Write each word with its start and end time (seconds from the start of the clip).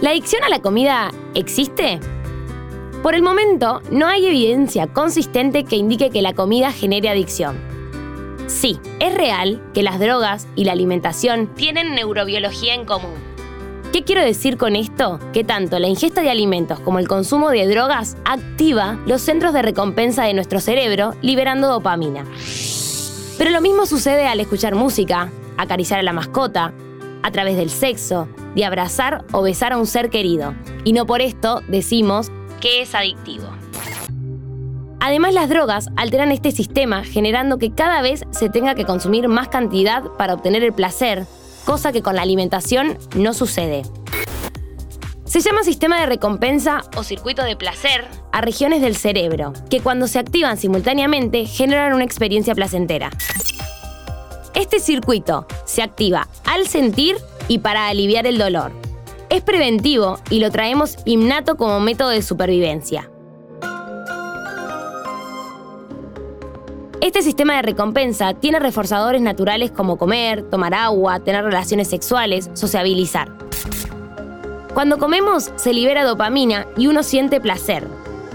¿La 0.00 0.10
adicción 0.10 0.42
a 0.42 0.48
la 0.48 0.62
comida 0.62 1.10
existe? 1.34 2.00
Por 3.02 3.14
el 3.14 3.20
momento, 3.22 3.82
no 3.90 4.06
hay 4.06 4.26
evidencia 4.26 4.86
consistente 4.86 5.64
que 5.64 5.76
indique 5.76 6.08
que 6.08 6.22
la 6.22 6.32
comida 6.32 6.72
genere 6.72 7.10
adicción. 7.10 7.58
Sí, 8.46 8.78
es 8.98 9.12
real 9.12 9.62
que 9.74 9.82
las 9.82 10.00
drogas 10.00 10.48
y 10.56 10.64
la 10.64 10.72
alimentación 10.72 11.54
tienen 11.54 11.94
neurobiología 11.94 12.72
en 12.72 12.86
común. 12.86 13.12
¿Qué 13.92 14.02
quiero 14.02 14.24
decir 14.24 14.56
con 14.56 14.74
esto? 14.74 15.20
Que 15.34 15.44
tanto 15.44 15.78
la 15.78 15.88
ingesta 15.88 16.22
de 16.22 16.30
alimentos 16.30 16.80
como 16.80 16.98
el 16.98 17.06
consumo 17.06 17.50
de 17.50 17.66
drogas 17.68 18.16
activa 18.24 18.98
los 19.04 19.20
centros 19.20 19.52
de 19.52 19.60
recompensa 19.60 20.24
de 20.24 20.32
nuestro 20.32 20.60
cerebro 20.60 21.12
liberando 21.20 21.68
dopamina. 21.68 22.24
Pero 23.36 23.50
lo 23.50 23.60
mismo 23.60 23.84
sucede 23.84 24.26
al 24.26 24.40
escuchar 24.40 24.74
música, 24.74 25.30
acariciar 25.58 26.00
a 26.00 26.04
la 26.04 26.14
mascota, 26.14 26.72
a 27.22 27.30
través 27.30 27.56
del 27.56 27.70
sexo, 27.70 28.28
de 28.54 28.64
abrazar 28.64 29.24
o 29.32 29.42
besar 29.42 29.72
a 29.72 29.78
un 29.78 29.86
ser 29.86 30.10
querido. 30.10 30.54
Y 30.84 30.92
no 30.92 31.06
por 31.06 31.20
esto 31.20 31.60
decimos 31.68 32.30
que 32.60 32.82
es 32.82 32.94
adictivo. 32.94 33.44
Además, 35.00 35.32
las 35.32 35.48
drogas 35.48 35.88
alteran 35.96 36.30
este 36.30 36.52
sistema 36.52 37.04
generando 37.04 37.58
que 37.58 37.72
cada 37.72 38.02
vez 38.02 38.24
se 38.30 38.50
tenga 38.50 38.74
que 38.74 38.84
consumir 38.84 39.28
más 39.28 39.48
cantidad 39.48 40.04
para 40.18 40.34
obtener 40.34 40.62
el 40.62 40.74
placer, 40.74 41.26
cosa 41.64 41.90
que 41.90 42.02
con 42.02 42.16
la 42.16 42.22
alimentación 42.22 42.98
no 43.16 43.32
sucede. 43.32 43.82
Se 45.24 45.40
llama 45.40 45.62
sistema 45.62 46.00
de 46.00 46.06
recompensa 46.06 46.82
o 46.96 47.02
circuito 47.02 47.44
de 47.44 47.56
placer 47.56 48.04
a 48.32 48.40
regiones 48.40 48.82
del 48.82 48.96
cerebro, 48.96 49.52
que 49.70 49.80
cuando 49.80 50.06
se 50.06 50.18
activan 50.18 50.58
simultáneamente 50.58 51.46
generan 51.46 51.94
una 51.94 52.04
experiencia 52.04 52.54
placentera. 52.54 53.10
Este 54.60 54.78
circuito 54.78 55.46
se 55.64 55.80
activa 55.80 56.28
al 56.44 56.66
sentir 56.66 57.16
y 57.48 57.60
para 57.60 57.88
aliviar 57.88 58.26
el 58.26 58.36
dolor. 58.36 58.72
Es 59.30 59.40
preventivo 59.40 60.18
y 60.28 60.40
lo 60.40 60.50
traemos 60.50 60.98
innato 61.06 61.56
como 61.56 61.80
método 61.80 62.10
de 62.10 62.20
supervivencia. 62.20 63.10
Este 67.00 67.22
sistema 67.22 67.56
de 67.56 67.62
recompensa 67.62 68.34
tiene 68.34 68.58
reforzadores 68.58 69.22
naturales 69.22 69.70
como 69.70 69.96
comer, 69.96 70.42
tomar 70.50 70.74
agua, 70.74 71.20
tener 71.20 71.42
relaciones 71.42 71.88
sexuales, 71.88 72.50
sociabilizar. 72.52 73.32
Cuando 74.74 74.98
comemos 74.98 75.52
se 75.56 75.72
libera 75.72 76.04
dopamina 76.04 76.66
y 76.76 76.86
uno 76.86 77.02
siente 77.02 77.40
placer. 77.40 77.88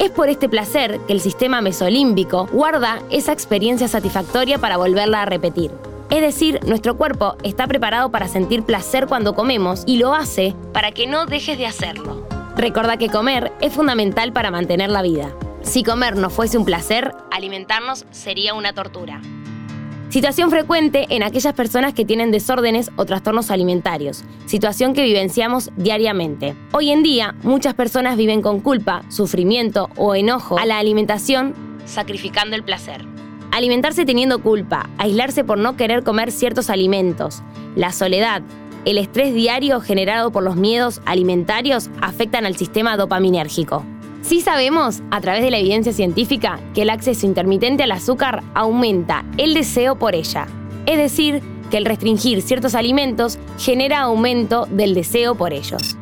Es 0.00 0.10
por 0.10 0.28
este 0.28 0.48
placer 0.48 0.98
que 1.06 1.12
el 1.12 1.20
sistema 1.20 1.60
mesolímbico 1.60 2.48
guarda 2.52 3.02
esa 3.08 3.32
experiencia 3.32 3.86
satisfactoria 3.86 4.58
para 4.58 4.78
volverla 4.78 5.22
a 5.22 5.24
repetir. 5.24 5.70
Es 6.10 6.22
decir, 6.22 6.60
nuestro 6.66 6.96
cuerpo 6.96 7.36
está 7.42 7.66
preparado 7.66 8.10
para 8.10 8.28
sentir 8.28 8.62
placer 8.62 9.06
cuando 9.06 9.34
comemos 9.34 9.82
y 9.86 9.98
lo 9.98 10.14
hace 10.14 10.54
para 10.72 10.90
que 10.92 11.06
no 11.06 11.26
dejes 11.26 11.58
de 11.58 11.66
hacerlo. 11.66 12.26
Recuerda 12.56 12.96
que 12.96 13.10
comer 13.10 13.52
es 13.60 13.74
fundamental 13.74 14.32
para 14.32 14.50
mantener 14.50 14.90
la 14.90 15.02
vida. 15.02 15.34
Si 15.60 15.82
comer 15.82 16.16
no 16.16 16.30
fuese 16.30 16.56
un 16.56 16.64
placer, 16.64 17.12
alimentarnos 17.30 18.06
sería 18.10 18.54
una 18.54 18.72
tortura. 18.72 19.20
Situación 20.08 20.48
frecuente 20.48 21.06
en 21.10 21.22
aquellas 21.22 21.52
personas 21.52 21.92
que 21.92 22.06
tienen 22.06 22.30
desórdenes 22.30 22.90
o 22.96 23.04
trastornos 23.04 23.50
alimentarios, 23.50 24.24
situación 24.46 24.94
que 24.94 25.02
vivenciamos 25.02 25.70
diariamente. 25.76 26.56
Hoy 26.72 26.90
en 26.90 27.02
día, 27.02 27.34
muchas 27.42 27.74
personas 27.74 28.16
viven 28.16 28.40
con 28.40 28.60
culpa, 28.60 29.02
sufrimiento 29.10 29.90
o 29.96 30.14
enojo 30.14 30.58
a 30.58 30.64
la 30.64 30.78
alimentación, 30.78 31.54
sacrificando 31.84 32.56
el 32.56 32.64
placer. 32.64 33.17
Alimentarse 33.50 34.04
teniendo 34.04 34.40
culpa, 34.40 34.88
aislarse 34.98 35.44
por 35.44 35.58
no 35.58 35.76
querer 35.76 36.04
comer 36.04 36.32
ciertos 36.32 36.70
alimentos, 36.70 37.42
la 37.76 37.92
soledad, 37.92 38.42
el 38.84 38.96
estrés 38.96 39.34
diario 39.34 39.80
generado 39.80 40.30
por 40.30 40.42
los 40.42 40.56
miedos 40.56 41.02
alimentarios 41.04 41.90
afectan 42.00 42.46
al 42.46 42.56
sistema 42.56 42.96
dopaminérgico. 42.96 43.84
Sí 44.22 44.40
sabemos, 44.40 45.02
a 45.10 45.20
través 45.20 45.42
de 45.42 45.50
la 45.50 45.58
evidencia 45.58 45.92
científica, 45.92 46.58
que 46.74 46.82
el 46.82 46.90
acceso 46.90 47.26
intermitente 47.26 47.82
al 47.82 47.92
azúcar 47.92 48.42
aumenta 48.54 49.26
el 49.36 49.52
deseo 49.52 49.96
por 49.96 50.14
ella. 50.14 50.46
Es 50.86 50.96
decir, 50.96 51.42
que 51.70 51.76
el 51.76 51.84
restringir 51.84 52.40
ciertos 52.40 52.74
alimentos 52.74 53.38
genera 53.58 54.00
aumento 54.00 54.64
del 54.70 54.94
deseo 54.94 55.34
por 55.34 55.52
ellos. 55.52 55.97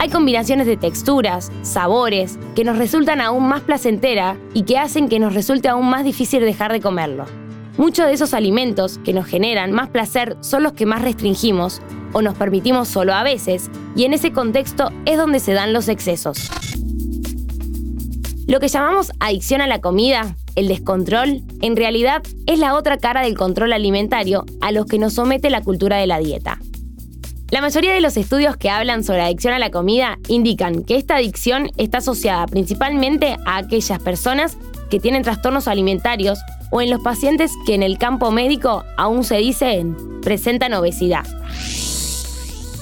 Hay 0.00 0.10
combinaciones 0.10 0.68
de 0.68 0.76
texturas, 0.76 1.50
sabores, 1.62 2.38
que 2.54 2.62
nos 2.62 2.78
resultan 2.78 3.20
aún 3.20 3.48
más 3.48 3.62
placentera 3.62 4.36
y 4.54 4.62
que 4.62 4.78
hacen 4.78 5.08
que 5.08 5.18
nos 5.18 5.34
resulte 5.34 5.68
aún 5.68 5.90
más 5.90 6.04
difícil 6.04 6.40
dejar 6.40 6.70
de 6.70 6.80
comerlo. 6.80 7.24
Muchos 7.78 8.06
de 8.06 8.12
esos 8.12 8.32
alimentos 8.32 8.98
que 8.98 9.12
nos 9.12 9.26
generan 9.26 9.72
más 9.72 9.88
placer 9.88 10.36
son 10.40 10.62
los 10.62 10.72
que 10.74 10.86
más 10.86 11.02
restringimos 11.02 11.82
o 12.12 12.22
nos 12.22 12.36
permitimos 12.36 12.86
solo 12.86 13.12
a 13.12 13.24
veces, 13.24 13.70
y 13.96 14.04
en 14.04 14.14
ese 14.14 14.30
contexto 14.32 14.90
es 15.04 15.18
donde 15.18 15.40
se 15.40 15.52
dan 15.52 15.72
los 15.72 15.88
excesos. 15.88 16.48
Lo 18.46 18.60
que 18.60 18.68
llamamos 18.68 19.10
adicción 19.18 19.60
a 19.60 19.66
la 19.66 19.80
comida, 19.80 20.36
el 20.54 20.68
descontrol, 20.68 21.42
en 21.60 21.76
realidad 21.76 22.22
es 22.46 22.60
la 22.60 22.74
otra 22.74 22.98
cara 22.98 23.22
del 23.22 23.36
control 23.36 23.72
alimentario 23.72 24.46
a 24.60 24.70
los 24.70 24.86
que 24.86 24.98
nos 24.98 25.14
somete 25.14 25.50
la 25.50 25.62
cultura 25.62 25.96
de 25.96 26.06
la 26.06 26.18
dieta. 26.18 26.60
La 27.50 27.62
mayoría 27.62 27.94
de 27.94 28.02
los 28.02 28.18
estudios 28.18 28.58
que 28.58 28.68
hablan 28.68 29.02
sobre 29.02 29.22
adicción 29.22 29.54
a 29.54 29.58
la 29.58 29.70
comida 29.70 30.18
indican 30.28 30.84
que 30.84 30.96
esta 30.96 31.16
adicción 31.16 31.70
está 31.78 31.98
asociada 31.98 32.46
principalmente 32.46 33.38
a 33.46 33.56
aquellas 33.56 33.98
personas 34.00 34.58
que 34.90 35.00
tienen 35.00 35.22
trastornos 35.22 35.66
alimentarios 35.66 36.38
o 36.70 36.82
en 36.82 36.90
los 36.90 37.00
pacientes 37.00 37.50
que 37.66 37.74
en 37.74 37.82
el 37.82 37.96
campo 37.96 38.30
médico 38.30 38.84
aún 38.98 39.24
se 39.24 39.36
dicen 39.38 39.96
presentan 40.20 40.74
obesidad. 40.74 41.24